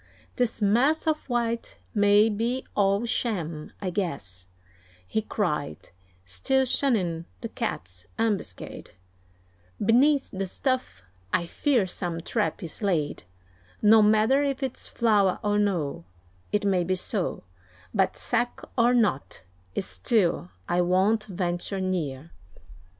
[0.35, 4.47] "This mass of white may be all sham, I guess,"
[5.05, 5.89] He cried,
[6.25, 8.95] still shunning the Cat's ambuscade:
[9.79, 13.21] "Beneath the stuff I fear some trap is laid;
[13.83, 16.05] No matter if it's flour or no,
[16.51, 17.43] It may be so;
[17.93, 19.43] But sack or not,
[19.77, 22.31] still I won't venture near."